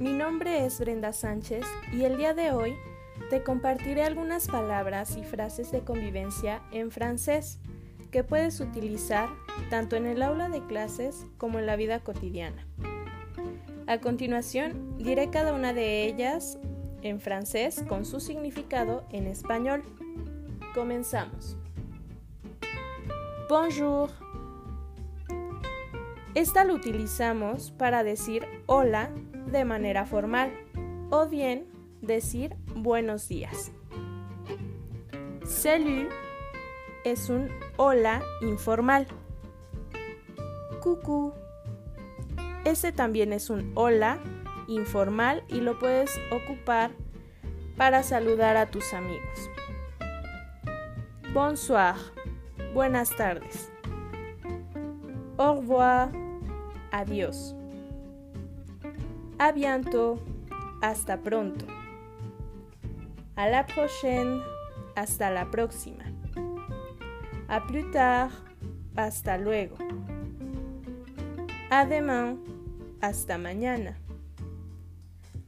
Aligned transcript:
nombre 0.00 0.64
es 0.64 0.80
Brenda 0.80 1.12
Sánchez 1.12 1.62
y 1.92 2.04
el 2.04 2.16
día 2.16 2.32
de 2.32 2.52
hoy 2.52 2.74
te 3.28 3.42
compartiré 3.42 4.02
algunas 4.02 4.48
palabras 4.48 5.16
y 5.18 5.24
frases 5.24 5.70
de 5.70 5.80
convivencia 5.80 6.62
en 6.72 6.90
francés 6.90 7.58
que 8.10 8.24
puedes 8.24 8.60
utilizar 8.60 9.28
tanto 9.68 9.96
en 9.96 10.06
el 10.06 10.22
aula 10.22 10.48
de 10.48 10.64
clases 10.66 11.26
como 11.36 11.58
en 11.58 11.66
la 11.66 11.76
vida 11.76 12.00
cotidiana. 12.00 12.66
A 13.86 13.98
continuación, 13.98 14.96
diré 14.96 15.28
cada 15.28 15.52
una 15.52 15.74
de 15.74 16.04
ellas 16.04 16.58
en 17.02 17.20
francés 17.20 17.84
con 17.86 18.06
su 18.06 18.20
significado 18.20 19.04
en 19.10 19.26
español. 19.26 19.82
Comenzamos. 20.74 21.58
Bonjour. 23.50 24.25
Esta 26.36 26.64
lo 26.64 26.74
utilizamos 26.74 27.70
para 27.70 28.04
decir 28.04 28.46
hola 28.66 29.08
de 29.46 29.64
manera 29.64 30.04
formal 30.04 30.52
o 31.08 31.26
bien 31.26 31.66
decir 32.02 32.54
buenos 32.74 33.26
días. 33.26 33.72
Salut 35.46 36.10
es 37.04 37.30
un 37.30 37.48
hola 37.78 38.22
informal. 38.42 39.06
Cucú. 40.82 41.32
Ese 42.66 42.92
también 42.92 43.32
es 43.32 43.48
un 43.48 43.72
hola 43.74 44.18
informal 44.68 45.42
y 45.48 45.62
lo 45.62 45.78
puedes 45.78 46.20
ocupar 46.30 46.90
para 47.78 48.02
saludar 48.02 48.58
a 48.58 48.66
tus 48.66 48.92
amigos. 48.92 49.50
Bonsoir. 51.32 51.94
Buenas 52.74 53.08
tardes. 53.16 53.72
Au 55.38 55.62
revoir. 55.62 56.25
Adiós. 56.92 57.54
A 59.38 59.52
bientôt. 59.52 60.18
Hasta 60.82 61.16
pronto. 61.16 61.66
A 63.36 63.48
la 63.48 63.64
prochaine. 63.64 64.42
Hasta 64.94 65.30
la 65.30 65.50
próxima. 65.50 66.04
A 67.48 67.60
plus 67.66 67.90
tard. 67.92 68.30
Hasta 68.96 69.36
luego. 69.36 69.76
A 71.70 71.84
demain. 71.84 72.38
Hasta 73.00 73.36
mañana. 73.38 73.96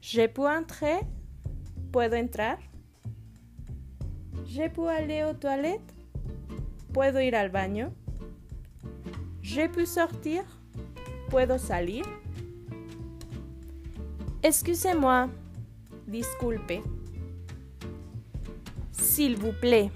Je 0.00 0.28
peux 0.28 0.46
entrer? 0.46 1.00
¿Puedo 1.92 2.16
entrar? 2.16 2.58
Je 4.46 4.68
peux 4.68 4.88
aller 4.88 5.24
aux 5.24 5.34
toilettes? 5.34 5.94
¿Puedo 6.92 7.20
ir 7.20 7.36
al 7.36 7.50
baño? 7.50 7.92
Je 9.42 9.68
peux 9.68 9.86
sortir? 9.86 10.44
¿Puedo 11.30 11.58
salir? 11.58 12.04
Excusez-moi. 14.42 15.28
Disculpe. 16.06 16.82
S'il 18.92 19.36
vous 19.36 19.54
plaît. 19.60 19.90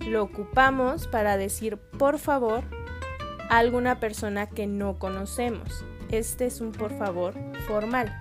Lo 0.00 0.22
ocupamos 0.22 1.06
para 1.06 1.36
decir 1.36 1.76
por 1.76 2.18
favor 2.18 2.64
a 3.48 3.58
alguna 3.58 4.00
persona 4.00 4.46
que 4.48 4.66
no 4.66 4.98
conocemos. 4.98 5.84
Este 6.10 6.46
es 6.46 6.60
un 6.60 6.72
por 6.72 6.96
favor 6.96 7.34
formal 7.66 8.12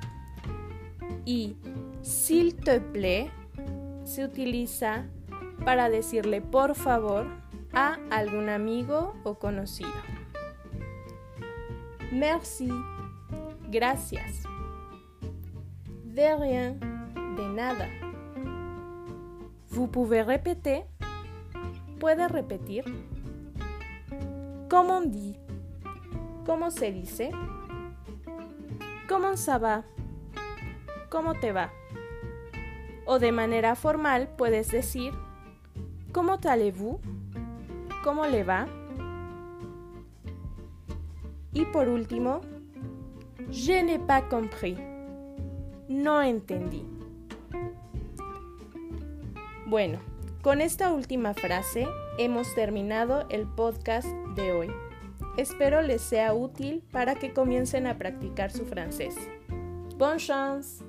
y 1.26 1.56
s'il 2.02 2.56
te 2.56 2.80
plaît 2.80 3.31
se 4.04 4.26
utiliza 4.26 5.06
para 5.66 5.90
decirle 5.90 6.42
por 6.42 6.76
favor 6.76 7.28
a 7.74 7.98
algún 8.09 8.50
amigo 8.50 9.14
o 9.24 9.36
conocido. 9.36 10.23
Merci, 12.14 12.69
gracias. 13.72 14.44
De 16.06 16.35
rien, 16.40 16.79
de 17.35 17.47
nada. 17.56 17.88
Vous 19.69 19.88
pouvez 19.88 20.22
répéter? 20.22 20.85
¿Puede 22.00 22.28
repetir? 22.28 22.85
Comment 24.69 25.02
dit? 25.02 25.35
¿Cómo 26.46 26.69
se 26.69 26.91
dice? 26.91 27.31
Comment 29.07 29.35
ça 29.35 29.57
va? 29.57 29.84
¿cómo 31.13 31.35
te 31.35 31.52
va? 31.52 31.72
O 33.06 33.19
de 33.19 33.31
manera 33.31 33.75
formal 33.75 34.29
puedes 34.35 34.72
decir, 34.72 35.13
¿cómo 36.12 36.40
allez-vous? 36.44 37.00
¿Cómo 38.03 38.25
le 38.25 38.44
va? 38.44 38.66
Y 41.53 41.66
por 41.66 41.88
último, 41.88 42.41
je 43.52 43.84
n'ai 43.84 44.00
pas 44.00 44.24
compris. 44.24 44.78
No 45.88 46.22
entendí. 46.22 46.86
Bueno, 49.68 50.00
con 50.41 50.62
esta 50.62 50.91
última 50.91 51.34
frase 51.34 51.88
hemos 52.18 52.53
terminado 52.56 53.25
el 53.30 53.47
podcast 53.47 54.08
de 54.36 54.52
hoy. 54.52 54.72
Espero 55.38 55.81
les 55.81 56.02
sea 56.02 56.34
útil 56.34 56.84
para 56.91 57.16
que 57.16 57.34
comiencen 57.34 57.88
a 57.88 57.97
practicar 57.97 58.52
su 58.52 58.66
francés. 58.66 59.16
Bonne 59.97 60.18
chance 60.18 60.84